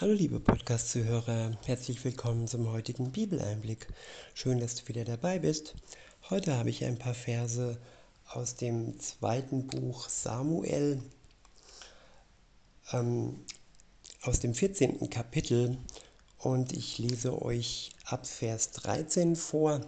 Hallo 0.00 0.12
liebe 0.12 0.38
Podcast-Zuhörer, 0.38 1.58
herzlich 1.66 2.04
willkommen 2.04 2.46
zum 2.46 2.70
heutigen 2.70 3.10
Bibeleinblick. 3.10 3.88
Schön, 4.32 4.60
dass 4.60 4.76
du 4.76 4.86
wieder 4.86 5.04
dabei 5.04 5.40
bist. 5.40 5.74
Heute 6.30 6.56
habe 6.56 6.70
ich 6.70 6.84
ein 6.84 7.00
paar 7.00 7.14
Verse 7.14 7.76
aus 8.28 8.54
dem 8.54 9.00
zweiten 9.00 9.66
Buch 9.66 10.08
Samuel, 10.08 11.02
ähm, 12.92 13.44
aus 14.22 14.38
dem 14.38 14.54
14. 14.54 15.10
Kapitel 15.10 15.76
und 16.38 16.74
ich 16.74 16.98
lese 16.98 17.42
euch 17.42 17.90
ab 18.04 18.24
Vers 18.24 18.70
13 18.70 19.34
vor 19.34 19.80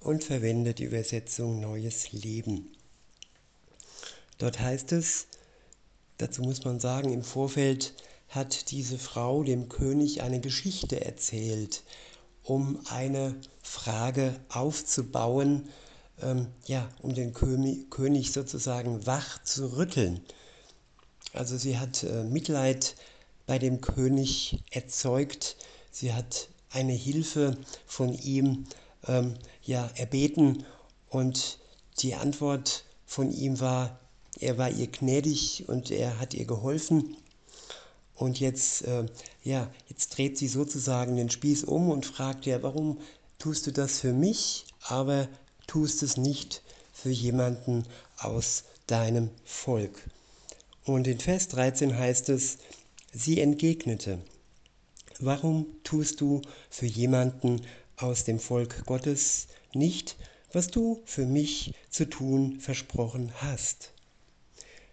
und 0.00 0.24
verwende 0.24 0.72
die 0.72 0.84
Übersetzung 0.84 1.60
Neues 1.60 2.10
Leben. 2.12 2.74
Dort 4.38 4.60
heißt 4.60 4.92
es, 4.92 5.26
dazu 6.16 6.40
muss 6.40 6.64
man 6.64 6.80
sagen, 6.80 7.12
im 7.12 7.22
Vorfeld, 7.22 7.92
hat 8.28 8.70
diese 8.70 8.98
Frau 8.98 9.42
dem 9.42 9.68
König 9.68 10.22
eine 10.22 10.40
Geschichte 10.40 11.04
erzählt, 11.04 11.84
um 12.42 12.80
eine 12.90 13.34
Frage 13.62 14.34
aufzubauen, 14.48 15.68
ähm, 16.22 16.48
ja, 16.66 16.88
um 17.02 17.14
den 17.14 17.34
König 17.34 18.32
sozusagen 18.32 19.06
wach 19.06 19.42
zu 19.42 19.76
rütteln. 19.76 20.20
Also 21.32 21.56
sie 21.56 21.78
hat 21.78 22.02
äh, 22.02 22.24
Mitleid 22.24 22.96
bei 23.46 23.58
dem 23.58 23.80
König 23.80 24.62
erzeugt, 24.70 25.56
sie 25.90 26.12
hat 26.12 26.48
eine 26.70 26.92
Hilfe 26.92 27.56
von 27.86 28.12
ihm 28.12 28.64
ähm, 29.06 29.34
ja, 29.62 29.88
erbeten 29.96 30.64
und 31.08 31.58
die 31.98 32.14
Antwort 32.14 32.84
von 33.04 33.30
ihm 33.32 33.60
war, 33.60 34.00
er 34.40 34.58
war 34.58 34.70
ihr 34.70 34.88
gnädig 34.88 35.64
und 35.68 35.90
er 35.90 36.18
hat 36.18 36.34
ihr 36.34 36.44
geholfen. 36.44 37.16
Und 38.16 38.40
jetzt, 38.40 38.82
äh, 38.86 39.06
ja, 39.44 39.70
jetzt 39.88 40.16
dreht 40.16 40.38
sie 40.38 40.48
sozusagen 40.48 41.16
den 41.16 41.30
Spieß 41.30 41.64
um 41.64 41.90
und 41.90 42.06
fragt 42.06 42.46
ja, 42.46 42.62
warum 42.62 42.98
tust 43.38 43.66
du 43.66 43.72
das 43.72 44.00
für 44.00 44.12
mich, 44.12 44.64
aber 44.80 45.28
tust 45.66 46.02
es 46.02 46.16
nicht 46.16 46.62
für 46.92 47.10
jemanden 47.10 47.84
aus 48.18 48.64
deinem 48.86 49.30
Volk. 49.44 50.08
Und 50.84 51.06
in 51.06 51.18
Vers 51.18 51.48
13 51.48 51.96
heißt 51.96 52.30
es, 52.30 52.58
sie 53.12 53.40
entgegnete, 53.40 54.18
warum 55.18 55.66
tust 55.82 56.20
du 56.20 56.40
für 56.70 56.86
jemanden 56.86 57.60
aus 57.96 58.24
dem 58.24 58.38
Volk 58.38 58.86
Gottes 58.86 59.48
nicht, 59.74 60.16
was 60.52 60.68
du 60.68 61.02
für 61.04 61.26
mich 61.26 61.74
zu 61.90 62.08
tun 62.08 62.60
versprochen 62.60 63.32
hast? 63.36 63.92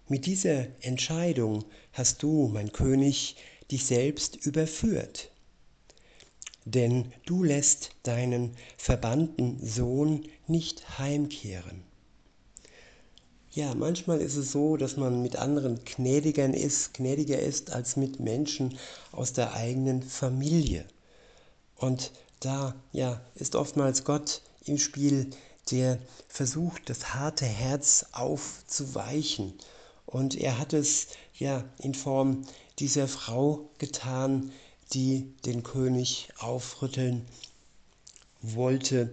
Mit 0.10 0.26
dieser 0.26 0.68
Entscheidung 0.82 1.64
hast 1.94 2.24
du, 2.24 2.50
mein 2.50 2.74
König, 2.74 3.38
dich 3.72 3.86
selbst 3.86 4.36
überführt. 4.36 5.32
Denn 6.66 7.14
du 7.26 7.44
lässt 7.44 7.92
deinen 8.04 8.56
verbannten 8.78 9.66
Sohn 9.66 10.28
nicht 10.46 11.00
heimkehren. 11.00 11.84
Ja, 13.52 13.76
manchmal 13.76 14.20
ist 14.20 14.36
es 14.36 14.52
so, 14.52 14.76
dass 14.76 14.98
man 14.98 15.22
mit 15.22 15.38
anderen 15.38 15.86
gnädiger 15.86 16.54
ist, 16.54 16.96
gnädiger 16.96 17.40
ist 17.40 17.72
als 17.72 17.96
mit 17.96 18.20
Menschen 18.20 18.78
aus 19.14 19.32
der 19.32 19.54
eigenen 19.54 20.02
Familie. 20.04 20.86
Und 21.78 22.12
da 22.42 22.76
ja, 22.92 23.22
ist 23.36 23.56
oftmals 23.56 24.04
Gott 24.04 24.42
im 24.66 24.78
Spiel, 24.78 25.30
der 25.72 25.98
versucht, 26.28 26.90
das 26.90 27.14
harte 27.14 27.46
Herz 27.46 28.08
aufzuweichen 28.12 29.54
und 30.14 30.36
er 30.36 30.60
hat 30.60 30.74
es 30.74 31.08
ja 31.34 31.66
in 31.80 31.96
Form 31.96 32.44
dieser 32.78 33.08
Frau 33.08 33.70
getan, 33.80 34.52
die 34.94 35.34
den 35.44 35.64
König 35.64 36.30
aufrütteln 36.38 37.26
wollte, 38.42 39.12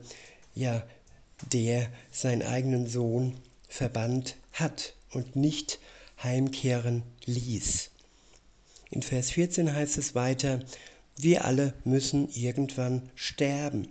ja, 0.54 0.86
der 1.52 1.90
seinen 2.10 2.42
eigenen 2.42 2.86
Sohn 2.86 3.40
verbannt 3.66 4.36
hat 4.52 4.92
und 5.12 5.36
nicht 5.36 5.78
heimkehren 6.22 7.02
ließ. 7.24 7.90
In 8.90 9.00
Vers 9.00 9.30
14 9.30 9.74
heißt 9.74 9.96
es 9.96 10.14
weiter, 10.14 10.60
wir 11.16 11.46
alle 11.46 11.72
müssen 11.84 12.28
irgendwann 12.28 13.08
sterben. 13.14 13.88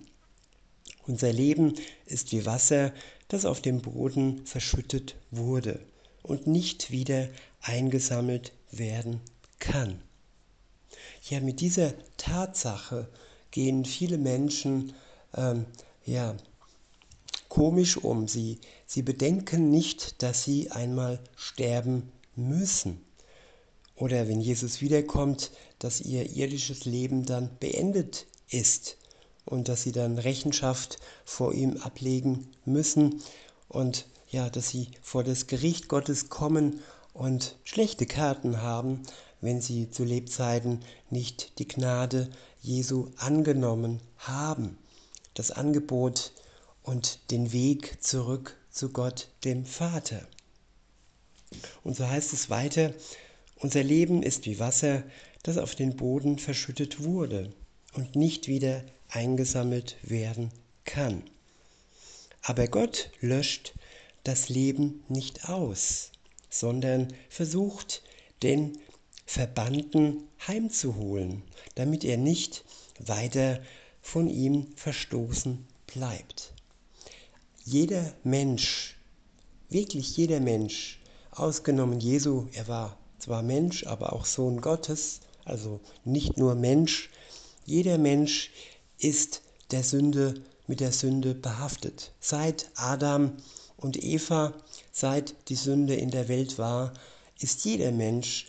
Unser 1.07 1.33
Leben 1.33 1.73
ist 2.05 2.31
wie 2.33 2.45
Wasser, 2.45 2.93
das 3.29 3.45
auf 3.45 3.61
dem 3.61 3.81
Boden 3.81 4.45
verschüttet 4.45 5.15
wurde 5.31 5.79
und 6.23 6.47
nicht 6.47 6.91
wieder 6.91 7.27
eingesammelt 7.61 8.53
werden 8.71 9.21
kann. 9.59 10.01
Ja, 11.29 11.39
mit 11.39 11.59
dieser 11.59 11.93
Tatsache 12.17 13.09
gehen 13.51 13.85
viele 13.85 14.17
Menschen 14.17 14.93
ähm, 15.35 15.65
ja, 16.05 16.35
komisch 17.49 17.97
um. 17.97 18.27
Sie, 18.27 18.59
sie 18.85 19.01
bedenken 19.01 19.69
nicht, 19.69 20.21
dass 20.23 20.43
sie 20.43 20.71
einmal 20.71 21.19
sterben 21.35 22.11
müssen. 22.35 23.01
Oder 23.95 24.27
wenn 24.27 24.39
Jesus 24.39 24.81
wiederkommt, 24.81 25.51
dass 25.77 25.99
ihr 26.01 26.29
irdisches 26.29 26.85
Leben 26.85 27.25
dann 27.25 27.49
beendet 27.59 28.27
ist 28.49 28.97
und 29.45 29.67
dass 29.67 29.83
sie 29.83 29.91
dann 29.91 30.17
Rechenschaft 30.17 30.99
vor 31.25 31.53
ihm 31.53 31.77
ablegen 31.77 32.47
müssen. 32.65 33.21
Und 33.67 34.07
ja, 34.29 34.49
dass 34.49 34.69
sie 34.69 34.89
vor 35.01 35.23
das 35.23 35.47
Gericht 35.47 35.87
Gottes 35.87 36.29
kommen 36.29 36.81
und 37.13 37.55
schlechte 37.63 38.05
Karten 38.05 38.61
haben, 38.61 39.01
wenn 39.41 39.61
sie 39.61 39.89
zu 39.89 40.03
Lebzeiten 40.03 40.81
nicht 41.09 41.59
die 41.59 41.67
Gnade 41.67 42.29
Jesu 42.61 43.07
angenommen 43.17 44.01
haben, 44.17 44.77
das 45.33 45.51
Angebot 45.51 46.33
und 46.83 47.31
den 47.31 47.51
Weg 47.51 48.03
zurück 48.03 48.55
zu 48.69 48.89
Gott, 48.89 49.29
dem 49.43 49.65
Vater. 49.65 50.27
Und 51.83 51.95
so 51.95 52.07
heißt 52.07 52.33
es 52.33 52.49
weiter, 52.49 52.93
unser 53.55 53.83
Leben 53.83 54.23
ist 54.23 54.45
wie 54.45 54.59
Wasser, 54.59 55.03
das 55.43 55.57
auf 55.57 55.75
den 55.75 55.95
Boden 55.95 56.37
verschüttet 56.37 57.03
wurde 57.03 57.51
und 57.93 58.15
nicht 58.15 58.47
wieder 58.47 58.83
eingesammelt 59.09 59.97
werden 60.03 60.51
kann. 60.85 61.23
Aber 62.41 62.67
Gott 62.67 63.09
löscht 63.19 63.73
das 64.23 64.49
Leben 64.49 65.03
nicht 65.07 65.49
aus, 65.49 66.11
sondern 66.49 67.13
versucht, 67.29 68.03
den 68.43 68.77
Verbannten 69.25 70.23
heimzuholen, 70.47 71.43
damit 71.75 72.03
er 72.03 72.17
nicht 72.17 72.63
weiter 72.99 73.61
von 74.01 74.27
ihm 74.27 74.67
verstoßen 74.75 75.67
bleibt. 75.87 76.53
Jeder 77.63 78.13
Mensch, 78.23 78.97
wirklich 79.69 80.17
jeder 80.17 80.39
Mensch, 80.39 80.99
ausgenommen 81.31 81.99
Jesu, 81.99 82.47
er 82.53 82.67
war 82.67 82.97
zwar 83.19 83.43
Mensch, 83.43 83.85
aber 83.85 84.13
auch 84.13 84.25
Sohn 84.25 84.61
Gottes, 84.61 85.19
also 85.45 85.79
nicht 86.03 86.37
nur 86.37 86.55
Mensch, 86.55 87.09
jeder 87.65 87.97
Mensch 87.97 88.51
ist 88.97 89.41
der 89.71 89.83
Sünde 89.83 90.41
mit 90.67 90.79
der 90.79 90.91
Sünde 90.91 91.35
behaftet. 91.35 92.11
Seit 92.19 92.69
Adam 92.75 93.37
und 93.81 94.03
Eva, 94.03 94.53
seit 94.91 95.35
die 95.49 95.55
Sünde 95.55 95.95
in 95.95 96.11
der 96.11 96.27
Welt 96.27 96.57
war, 96.57 96.93
ist 97.39 97.65
jeder 97.65 97.91
Mensch 97.91 98.47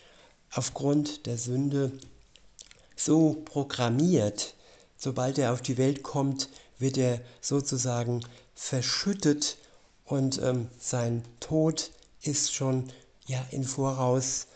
aufgrund 0.52 1.26
der 1.26 1.38
Sünde 1.38 1.92
so 2.96 3.40
programmiert, 3.44 4.54
sobald 4.96 5.38
er 5.38 5.52
auf 5.52 5.62
die 5.62 5.78
Welt 5.78 6.02
kommt, 6.02 6.48
wird 6.78 6.98
er 6.98 7.20
sozusagen 7.40 8.20
verschüttet 8.54 9.58
und 10.04 10.40
ähm, 10.42 10.68
sein 10.78 11.22
Tod 11.38 11.92
ist 12.22 12.52
schon 12.52 12.90
ja 13.26 13.44
in 13.50 13.64
Voraus 13.64 14.48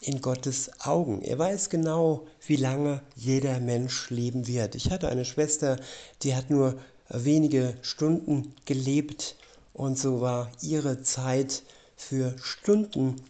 in 0.00 0.20
Gottes 0.20 0.70
Augen. 0.80 1.22
Er 1.22 1.38
weiß 1.38 1.70
genau, 1.70 2.26
wie 2.46 2.56
lange 2.56 3.02
jeder 3.16 3.58
Mensch 3.60 4.10
leben 4.10 4.46
wird. 4.46 4.74
Ich 4.74 4.90
hatte 4.90 5.08
eine 5.08 5.24
Schwester, 5.24 5.78
die 6.22 6.34
hat 6.34 6.50
nur 6.50 6.78
wenige 7.08 7.76
Stunden 7.82 8.54
gelebt 8.66 9.36
und 9.74 9.98
so 9.98 10.22
war 10.22 10.50
ihre 10.62 11.02
Zeit 11.02 11.64
für 11.96 12.34
Stunden 12.38 13.20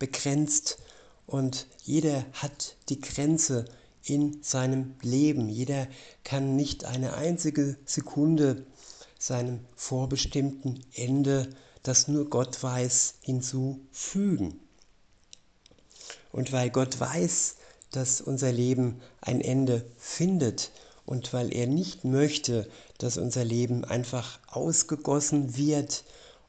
begrenzt 0.00 0.78
und 1.26 1.66
jeder 1.84 2.24
hat 2.32 2.76
die 2.88 3.00
Grenze 3.00 3.66
in 4.02 4.42
seinem 4.42 4.94
Leben. 5.02 5.48
Jeder 5.48 5.86
kann 6.24 6.56
nicht 6.56 6.84
eine 6.84 7.14
einzige 7.14 7.76
Sekunde 7.84 8.66
seinem 9.18 9.60
vorbestimmten 9.76 10.84
Ende, 10.94 11.48
das 11.82 12.08
nur 12.08 12.28
Gott 12.28 12.62
weiß, 12.62 13.14
hinzufügen. 13.20 14.60
Und 16.32 16.52
weil 16.52 16.70
Gott 16.70 16.98
weiß, 16.98 17.56
dass 17.90 18.20
unser 18.20 18.52
Leben 18.52 19.00
ein 19.20 19.40
Ende 19.40 19.84
findet, 19.96 20.72
und 21.06 21.32
weil 21.32 21.54
er 21.54 21.66
nicht 21.66 22.04
möchte, 22.04 22.68
dass 22.98 23.18
unser 23.18 23.44
Leben 23.44 23.84
einfach 23.84 24.38
ausgegossen 24.48 25.56
wird 25.56 26.04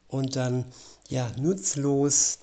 und 0.07 0.35
dann 0.35 0.65
ja 1.09 1.31
nutzlos 1.37 2.39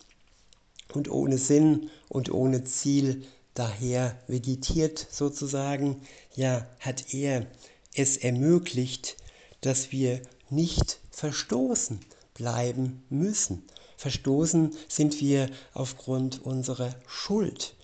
und 0.92 1.10
ohne 1.10 1.38
Sinn 1.38 1.90
und 2.08 2.30
ohne 2.30 2.64
Ziel 2.64 3.24
daher 3.54 4.16
vegetiert 4.26 5.06
sozusagen, 5.10 6.02
ja, 6.34 6.66
hat 6.80 7.12
er 7.14 7.46
es 7.94 8.16
ermöglicht, 8.16 9.16
dass 9.60 9.92
wir 9.92 10.20
nicht 10.50 11.00
verstoßen 11.10 12.00
bleiben 12.34 13.02
müssen. 13.10 13.64
Verstoßen 13.96 14.74
sind 14.88 15.20
wir 15.20 15.48
aufgrund 15.74 16.44
unserer 16.44 16.94
Schuld. 17.06 17.74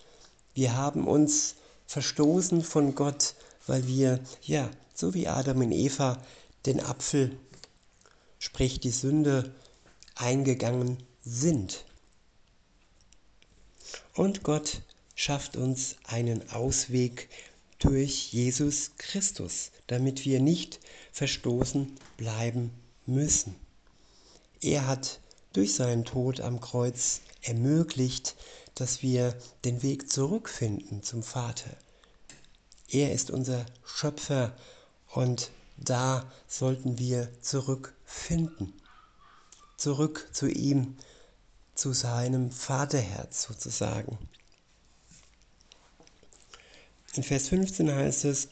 Wir 0.54 0.76
haben 0.76 1.06
uns 1.06 1.54
verstoßen 1.86 2.62
von 2.62 2.94
Gott, 2.94 3.34
weil 3.68 3.86
wir, 3.86 4.20
ja, 4.42 4.70
so 4.94 5.14
wie 5.14 5.28
Adam 5.28 5.60
und 5.60 5.72
Eva, 5.72 6.20
den 6.66 6.80
Apfel, 6.80 7.38
sprich 8.38 8.80
die 8.80 8.90
Sünde, 8.90 9.54
eingegangen 10.16 10.98
sind. 11.22 11.84
Und 14.14 14.42
Gott 14.42 14.82
schafft 15.14 15.56
uns 15.56 15.96
einen 16.04 16.50
Ausweg 16.50 17.28
durch 17.78 18.32
Jesus 18.32 18.92
Christus, 18.98 19.70
damit 19.86 20.24
wir 20.24 20.40
nicht 20.40 20.80
verstoßen 21.12 21.94
bleiben 22.16 22.72
müssen. 23.06 23.54
Er 24.60 24.86
hat 24.86 25.20
durch 25.52 25.74
seinen 25.74 26.04
Tod 26.04 26.40
am 26.40 26.60
Kreuz 26.60 27.20
ermöglicht, 27.42 28.34
dass 28.74 29.02
wir 29.02 29.36
den 29.64 29.82
Weg 29.82 30.10
zurückfinden 30.10 31.02
zum 31.02 31.22
Vater. 31.22 31.70
Er 32.90 33.12
ist 33.12 33.30
unser 33.30 33.66
Schöpfer 33.84 34.56
und 35.12 35.50
da 35.76 36.30
sollten 36.46 36.98
wir 36.98 37.28
zurückfinden. 37.42 38.72
Zurück 39.76 40.28
zu 40.32 40.48
ihm, 40.48 40.96
zu 41.74 41.92
seinem 41.92 42.50
Vaterherz 42.50 43.42
sozusagen. 43.42 44.18
In 47.14 47.22
Vers 47.22 47.48
15 47.48 47.94
heißt 47.94 48.24
es, 48.24 48.48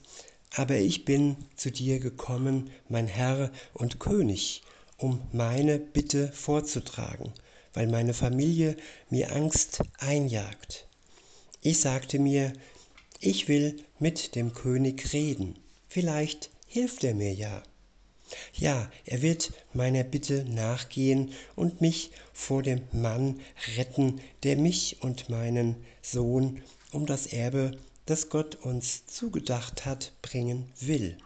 aber 0.55 0.77
ich 0.77 1.05
bin 1.05 1.37
zu 1.57 1.71
dir 1.71 1.99
gekommen, 1.99 2.71
mein 2.89 3.09
Herr 3.09 3.51
und 3.73 4.01
König, 4.01 4.63
um 4.99 5.27
meine 5.33 5.79
Bitte 5.79 6.31
vorzutragen, 6.33 7.33
weil 7.73 7.89
meine 7.89 8.15
Familie 8.15 8.77
mir 9.09 9.35
Angst 9.35 9.81
einjagt. 9.99 10.87
Ich 11.63 11.81
sagte 11.81 12.19
mir, 12.19 12.53
ich 13.21 13.49
will 13.49 13.83
mit 13.99 14.35
dem 14.35 14.53
König 14.53 15.13
reden, 15.13 15.59
vielleicht 15.89 16.51
hilft 16.67 17.05
er 17.05 17.15
mir 17.15 17.33
ja. 17.33 17.63
Ja, 18.55 18.91
er 19.05 19.23
wird 19.23 19.53
meiner 19.73 20.03
Bitte 20.03 20.45
nachgehen 20.45 21.33
und 21.55 21.81
mich 21.81 22.11
vor 22.33 22.63
dem 22.63 22.83
Mann 22.93 23.41
retten, 23.77 24.21
der 24.43 24.57
mich 24.57 24.97
und 25.01 25.29
meinen 25.29 25.77
Sohn 26.03 26.63
um 26.91 27.07
das 27.07 27.27
Erbe, 27.27 27.79
das 28.05 28.29
Gott 28.29 28.57
uns 28.57 29.07
zugedacht 29.07 29.85
hat, 29.85 30.13
bringen 30.23 30.71
will. 30.81 31.17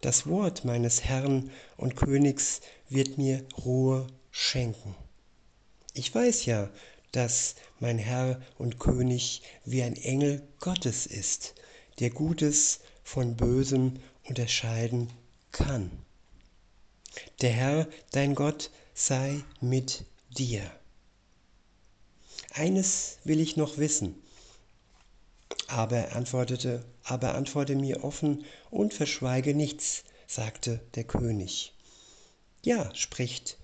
Das 0.00 0.26
Wort 0.26 0.64
meines 0.64 1.04
Herrn 1.04 1.50
und 1.76 1.96
Königs 1.96 2.60
wird 2.88 3.18
mir 3.18 3.44
Ruhe 3.64 4.06
schenken. 4.30 4.94
Ich 5.92 6.14
weiß 6.14 6.46
ja, 6.46 6.70
dass 7.18 7.56
mein 7.80 7.98
Herr 7.98 8.40
und 8.58 8.78
König 8.78 9.42
wie 9.64 9.82
ein 9.82 9.96
Engel 9.96 10.40
Gottes 10.60 11.04
ist, 11.04 11.56
der 11.98 12.10
Gutes 12.10 12.78
von 13.02 13.36
Bösem 13.36 13.94
unterscheiden 14.22 15.12
kann. 15.50 15.90
Der 17.40 17.50
Herr, 17.50 17.88
dein 18.12 18.36
Gott, 18.36 18.70
sei 18.94 19.42
mit 19.60 20.04
dir. 20.30 20.62
Eines 22.54 23.18
will 23.24 23.40
ich 23.40 23.56
noch 23.56 23.78
wissen, 23.78 24.14
aber 25.66 26.14
antwortete, 26.14 26.84
aber 27.02 27.34
antworte 27.34 27.74
mir 27.74 28.04
offen 28.04 28.44
und 28.70 28.94
verschweige 28.94 29.56
nichts, 29.56 30.04
sagte 30.28 30.80
der 30.94 31.02
König. 31.02 31.74
Ja, 32.62 32.94
spricht, 32.94 33.58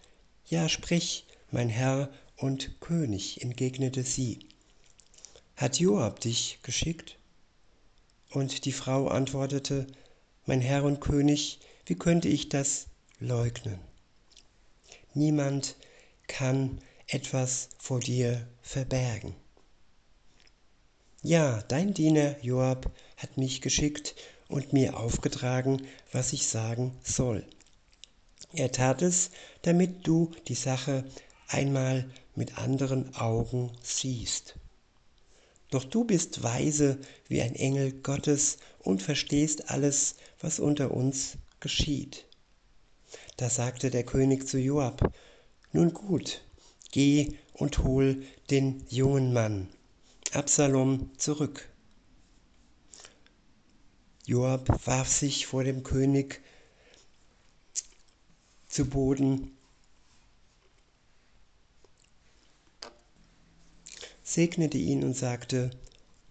ja, 0.48 0.68
sprich, 0.68 1.24
mein 1.52 1.68
Herr 1.68 2.10
und 2.44 2.78
König, 2.78 3.40
entgegnete 3.40 4.02
sie. 4.02 4.38
Hat 5.56 5.80
Joab 5.80 6.20
dich 6.20 6.58
geschickt? 6.62 7.16
Und 8.32 8.66
die 8.66 8.72
Frau 8.72 9.08
antwortete, 9.08 9.86
mein 10.44 10.60
Herr 10.60 10.84
und 10.84 11.00
König, 11.00 11.58
wie 11.86 11.94
könnte 11.94 12.28
ich 12.28 12.50
das 12.50 12.88
leugnen? 13.18 13.78
Niemand 15.14 15.76
kann 16.26 16.82
etwas 17.06 17.70
vor 17.78 18.00
dir 18.00 18.46
verbergen. 18.60 19.34
Ja, 21.22 21.62
dein 21.62 21.94
Diener 21.94 22.36
Joab 22.44 22.90
hat 23.16 23.38
mich 23.38 23.62
geschickt 23.62 24.16
und 24.48 24.74
mir 24.74 24.98
aufgetragen, 24.98 25.80
was 26.12 26.34
ich 26.34 26.46
sagen 26.46 26.92
soll. 27.02 27.46
Er 28.52 28.70
tat 28.70 29.00
es, 29.00 29.30
damit 29.62 30.06
du 30.06 30.30
die 30.46 30.54
Sache 30.54 31.04
einmal 31.48 32.06
mit 32.34 32.58
anderen 32.58 33.14
Augen 33.14 33.72
siehst. 33.82 34.56
Doch 35.70 35.84
du 35.84 36.04
bist 36.04 36.42
weise 36.42 36.98
wie 37.28 37.42
ein 37.42 37.54
Engel 37.54 37.92
Gottes 37.92 38.58
und 38.80 39.02
verstehst 39.02 39.70
alles, 39.70 40.16
was 40.40 40.60
unter 40.60 40.92
uns 40.92 41.38
geschieht. 41.60 42.26
Da 43.36 43.50
sagte 43.50 43.90
der 43.90 44.04
König 44.04 44.46
zu 44.46 44.58
Joab, 44.58 45.12
Nun 45.72 45.92
gut, 45.92 46.44
geh 46.92 47.36
und 47.54 47.78
hol 47.78 48.22
den 48.50 48.84
jungen 48.88 49.32
Mann, 49.32 49.68
Absalom, 50.32 51.10
zurück. 51.16 51.68
Joab 54.26 54.86
warf 54.86 55.08
sich 55.08 55.46
vor 55.46 55.64
dem 55.64 55.82
König 55.82 56.40
zu 58.68 58.86
Boden, 58.86 59.56
segnete 64.34 64.78
ihn 64.78 65.04
und 65.04 65.16
sagte, 65.16 65.70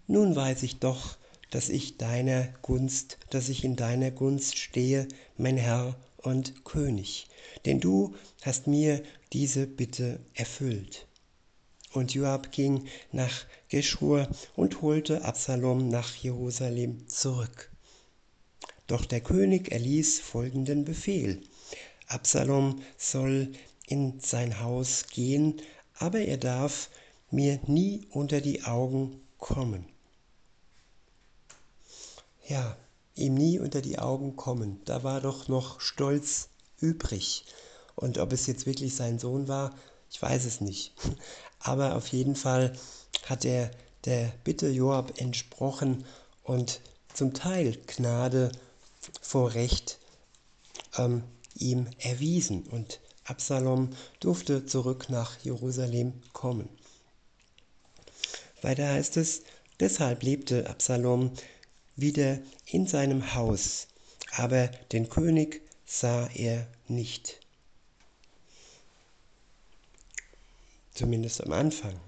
nun 0.06 0.36
weiß 0.36 0.62
ich 0.62 0.78
doch, 0.78 1.16
dass 1.50 1.70
ich 1.70 1.96
deiner 1.96 2.48
Gunst, 2.60 3.16
dass 3.30 3.48
ich 3.48 3.64
in 3.64 3.76
deiner 3.76 4.10
Gunst 4.10 4.58
stehe, 4.58 5.08
mein 5.38 5.56
Herr 5.56 5.96
und 6.18 6.64
König, 6.64 7.28
denn 7.64 7.80
du 7.80 8.14
hast 8.42 8.66
mir 8.66 9.02
diese 9.32 9.66
Bitte 9.66 10.20
erfüllt. 10.34 11.06
Und 11.92 12.12
Joab 12.12 12.52
ging 12.52 12.84
nach 13.12 13.46
Geschur 13.68 14.28
und 14.54 14.82
holte 14.82 15.24
Absalom 15.24 15.88
nach 15.88 16.14
Jerusalem 16.14 17.08
zurück. 17.08 17.70
Doch 18.86 19.06
der 19.06 19.22
König 19.22 19.72
erließ 19.72 20.20
folgenden 20.20 20.84
Befehl. 20.84 21.40
Absalom 22.08 22.82
soll 22.98 23.52
in 23.86 24.20
sein 24.20 24.60
Haus 24.60 25.06
gehen, 25.06 25.62
aber 25.94 26.20
er 26.20 26.36
darf 26.36 26.90
mir 27.30 27.60
nie 27.66 28.06
unter 28.10 28.40
die 28.40 28.64
Augen 28.64 29.20
kommen 29.38 29.86
ja, 32.46 32.76
ihm 33.14 33.34
nie 33.34 33.58
unter 33.58 33.80
die 33.80 33.98
Augen 33.98 34.36
kommen. 34.36 34.80
Da 34.84 35.02
war 35.02 35.20
doch 35.20 35.48
noch 35.48 35.80
Stolz 35.80 36.48
übrig. 36.78 37.44
Und 37.94 38.18
ob 38.18 38.32
es 38.32 38.46
jetzt 38.46 38.66
wirklich 38.66 38.94
sein 38.94 39.18
Sohn 39.18 39.48
war, 39.48 39.74
ich 40.10 40.20
weiß 40.20 40.44
es 40.44 40.60
nicht. 40.60 40.94
Aber 41.58 41.96
auf 41.96 42.08
jeden 42.08 42.36
Fall 42.36 42.76
hat 43.26 43.44
er 43.44 43.70
der 44.04 44.32
Bitte 44.44 44.68
Joab 44.68 45.18
entsprochen 45.18 46.04
und 46.42 46.80
zum 47.12 47.32
Teil 47.32 47.78
Gnade 47.86 48.52
vor 49.20 49.54
Recht 49.54 49.98
ähm, 50.98 51.22
ihm 51.54 51.86
erwiesen. 51.98 52.64
Und 52.64 53.00
Absalom 53.24 53.90
durfte 54.20 54.66
zurück 54.66 55.06
nach 55.08 55.38
Jerusalem 55.42 56.20
kommen. 56.34 56.68
Weiter 58.64 58.88
heißt 58.88 59.18
es, 59.18 59.42
deshalb 59.78 60.22
lebte 60.22 60.68
Absalom 60.68 61.32
wieder 61.96 62.38
in 62.66 62.86
seinem 62.86 63.34
Haus, 63.34 63.88
aber 64.32 64.68
den 64.90 65.10
König 65.10 65.60
sah 65.84 66.28
er 66.34 66.66
nicht. 66.88 67.40
Zumindest 70.94 71.44
am 71.44 71.52
Anfang. 71.52 72.00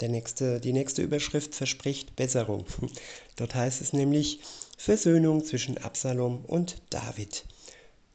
Nächste, 0.00 0.60
die 0.60 0.72
nächste 0.72 1.02
Überschrift 1.02 1.54
verspricht 1.54 2.14
Besserung. 2.14 2.66
Dort 3.36 3.54
heißt 3.54 3.80
es 3.80 3.92
nämlich 3.92 4.40
Versöhnung 4.78 5.44
zwischen 5.44 5.78
Absalom 5.78 6.44
und 6.44 6.82
David. 6.90 7.44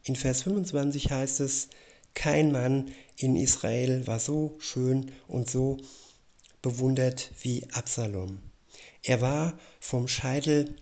In 0.04 0.16
Vers 0.16 0.44
25 0.44 1.12
heißt 1.12 1.42
es, 1.42 1.68
kein 2.14 2.52
Mann 2.52 2.92
in 3.18 3.36
Israel 3.36 4.08
war 4.08 4.20
so 4.20 4.56
schön 4.60 5.12
und 5.28 5.50
so 5.50 5.78
bewundert 6.62 7.32
wie 7.42 7.66
Absalom. 7.72 8.40
Er 9.04 9.22
war 9.22 9.58
vom 9.80 10.08
Scheitel 10.08 10.76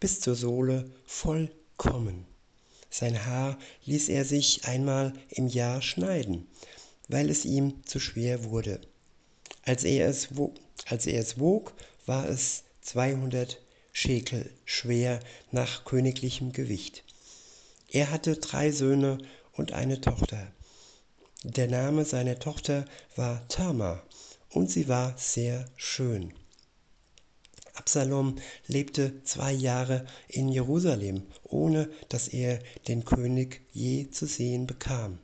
bis 0.00 0.20
zur 0.20 0.34
Sohle 0.34 0.90
vollkommen. 1.04 2.26
Sein 2.90 3.24
Haar 3.26 3.58
ließ 3.84 4.08
er 4.08 4.24
sich 4.24 4.64
einmal 4.64 5.12
im 5.30 5.48
Jahr 5.48 5.82
schneiden, 5.82 6.46
weil 7.08 7.30
es 7.30 7.44
ihm 7.44 7.84
zu 7.86 8.00
schwer 8.00 8.44
wurde. 8.44 8.80
Als 9.64 9.84
er 9.84 10.08
es 10.08 10.36
wog, 10.36 10.54
als 10.86 11.06
er 11.06 11.20
es 11.20 11.38
wog 11.38 11.72
war 12.06 12.28
es 12.28 12.64
200 12.82 13.60
Schekel 13.92 14.50
schwer 14.64 15.20
nach 15.50 15.84
königlichem 15.84 16.52
Gewicht. 16.52 17.04
Er 17.90 18.10
hatte 18.10 18.36
drei 18.36 18.72
Söhne 18.72 19.18
und 19.52 19.72
eine 19.72 20.00
Tochter. 20.00 20.50
Der 21.44 21.68
Name 21.68 22.04
seiner 22.04 22.38
Tochter 22.38 22.86
war 23.14 23.46
Tama 23.48 24.02
und 24.52 24.70
sie 24.70 24.88
war 24.88 25.14
sehr 25.16 25.64
schön. 25.76 26.32
Absalom 27.74 28.36
lebte 28.66 29.22
zwei 29.24 29.52
Jahre 29.52 30.04
in 30.28 30.48
Jerusalem, 30.48 31.22
ohne 31.42 31.88
dass 32.10 32.28
er 32.28 32.58
den 32.86 33.04
König 33.04 33.62
je 33.72 34.10
zu 34.10 34.26
sehen 34.26 34.66
bekam. 34.66 35.18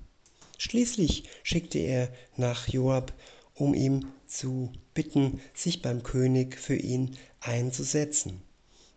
Schließlich 0.56 1.24
schickte 1.42 1.78
er 1.78 2.10
nach 2.36 2.66
Joab, 2.68 3.12
um 3.54 3.74
ihm 3.74 4.06
zu 4.26 4.72
bitten, 4.94 5.40
sich 5.54 5.82
beim 5.82 6.02
König 6.02 6.58
für 6.58 6.76
ihn 6.76 7.16
einzusetzen. 7.40 8.40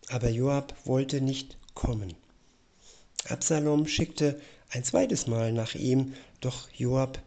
Aber 0.08 0.30
Joab 0.30 0.74
wollte 0.86 1.22
nicht 1.22 1.58
kommen. 1.74 2.16
Absalom 3.28 3.86
schickte 3.86 4.40
ein 4.70 4.84
zweites 4.84 5.28
Mal 5.28 5.52
nach 5.52 5.76
ihm, 5.76 6.14
doch 6.40 6.70
Joab 6.72 7.22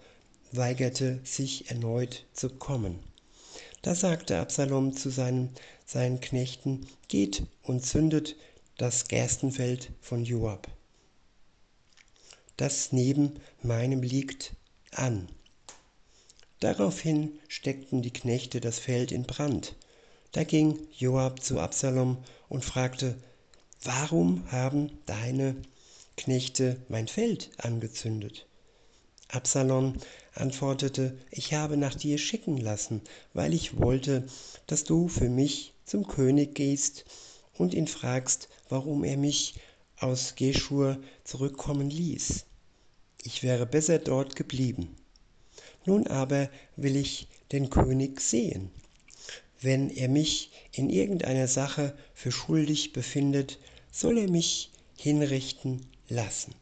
weigerte 0.57 1.21
sich 1.25 1.71
erneut 1.71 2.25
zu 2.33 2.49
kommen. 2.49 2.99
Da 3.83 3.95
sagte 3.95 4.39
Absalom 4.39 4.97
zu 4.97 5.11
seinen, 5.11 5.51
seinen 5.85 6.21
Knechten, 6.21 6.87
geht 7.09 7.43
und 7.63 7.85
zündet 7.85 8.37
das 8.79 9.09
Gerstenfeld 9.09 9.91
von 10.01 10.25
Joab, 10.25 10.69
das 12.57 12.93
neben 12.93 13.41
meinem 13.63 14.03
liegt, 14.03 14.55
an. 14.91 15.29
Daraufhin 16.61 17.39
steckten 17.49 18.01
die 18.01 18.13
Knechte 18.13 18.61
das 18.61 18.79
Feld 18.79 19.13
in 19.13 19.25
Brand. 19.25 19.77
Da 20.33 20.45
ging 20.45 20.79
Joab 20.97 21.43
zu 21.43 21.61
Absalom 21.61 22.17
und 22.49 22.65
fragte, 22.65 23.17
warum 23.83 24.51
haben 24.51 24.91
deine 25.07 25.57
Knechte 26.17 26.81
mein 26.89 27.07
Feld 27.07 27.51
angezündet? 27.59 28.47
Absalom 29.29 29.95
antwortete, 30.35 31.19
ich 31.31 31.55
habe 31.55 31.77
nach 31.77 31.95
dir 31.95 32.19
schicken 32.19 32.57
lassen, 32.57 33.01
weil 33.33 33.55
ich 33.55 33.79
wollte, 33.79 34.27
dass 34.67 34.85
du 34.85 35.09
für 35.09 35.29
mich 35.29 35.73
zum 35.85 36.07
König 36.07 36.55
gehst 36.55 37.05
und 37.55 37.75
ihn 37.75 37.87
fragst, 37.87 38.49
warum 38.69 39.05
er 39.05 39.17
mich 39.17 39.55
aus 39.99 40.35
Geschur 40.35 40.99
zurückkommen 41.25 41.91
ließ. 41.91 42.45
Ich 43.23 43.43
wäre 43.43 43.67
besser 43.67 43.99
dort 43.99 44.37
geblieben. 44.37 44.97
Nun 45.87 46.07
aber 46.07 46.51
will 46.77 46.97
ich 46.97 47.29
den 47.53 47.71
König 47.71 48.21
sehen. 48.21 48.71
Wenn 49.61 49.89
er 49.89 50.09
mich 50.09 50.51
in 50.73 50.91
irgendeiner 50.91 51.49
Sache 51.49 51.97
für 52.13 52.33
schuldig 52.33 52.93
befindet, 52.93 53.59
soll 53.91 54.19
er 54.19 54.29
mich 54.31 54.73
hinrichten 54.97 55.87
lassen. 56.09 56.55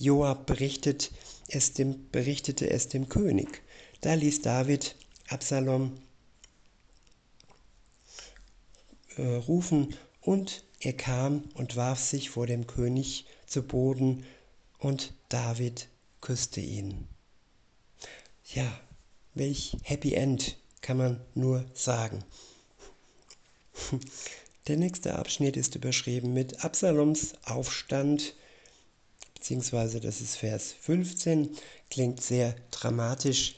Joab 0.00 0.46
berichtet 0.46 1.10
es 1.48 1.74
dem, 1.74 2.08
berichtete 2.10 2.70
es 2.70 2.88
dem 2.88 3.10
König. 3.10 3.62
Da 4.00 4.14
ließ 4.14 4.40
David 4.40 4.96
Absalom 5.28 5.92
äh, 9.16 9.36
rufen 9.36 9.94
und 10.22 10.64
er 10.80 10.94
kam 10.94 11.44
und 11.52 11.76
warf 11.76 12.00
sich 12.00 12.30
vor 12.30 12.46
dem 12.46 12.66
König 12.66 13.26
zu 13.46 13.62
Boden 13.62 14.24
und 14.78 15.12
David 15.28 15.88
küsste 16.22 16.62
ihn. 16.62 17.06
Ja, 18.54 18.80
welch 19.34 19.76
Happy 19.82 20.14
End 20.14 20.56
kann 20.80 20.96
man 20.96 21.20
nur 21.34 21.66
sagen. 21.74 22.24
Der 24.66 24.78
nächste 24.78 25.16
Abschnitt 25.16 25.58
ist 25.58 25.74
überschrieben 25.74 26.32
mit 26.32 26.64
Absaloms 26.64 27.34
Aufstand, 27.44 28.34
beziehungsweise 29.40 30.00
das 30.00 30.20
ist 30.20 30.36
Vers 30.36 30.74
15, 30.82 31.56
klingt 31.88 32.22
sehr 32.22 32.54
dramatisch, 32.70 33.56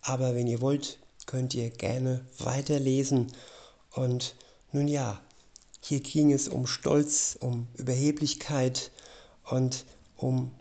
aber 0.00 0.36
wenn 0.36 0.46
ihr 0.46 0.60
wollt, 0.60 1.00
könnt 1.26 1.54
ihr 1.54 1.70
gerne 1.70 2.24
weiterlesen. 2.38 3.32
Und 3.90 4.36
nun 4.70 4.86
ja, 4.86 5.20
hier 5.80 5.98
ging 6.00 6.32
es 6.32 6.46
um 6.46 6.68
Stolz, 6.68 7.36
um 7.40 7.66
Überheblichkeit 7.74 8.92
und 9.44 9.84
um 10.16 10.52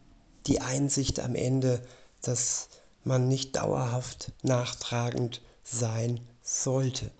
die 0.47 0.59
Einsicht 0.59 1.19
am 1.19 1.35
Ende, 1.35 1.85
dass 2.23 2.69
man 3.03 3.27
nicht 3.27 3.55
dauerhaft 3.55 4.31
nachtragend 4.41 5.41
sein 5.63 6.19
sollte. 6.41 7.11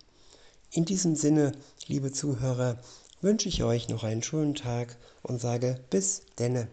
In 0.72 0.86
diesem 0.86 1.16
Sinne, 1.16 1.52
liebe 1.86 2.12
Zuhörer, 2.12 2.80
wünsche 3.22 3.48
ich 3.48 3.64
euch 3.64 3.90
noch 3.90 4.04
einen 4.04 4.24
schönen 4.24 4.56
Tag 4.56 4.98
und 5.22 5.40
sage 5.40 5.80
bis 5.92 6.24
denne. 6.40 6.68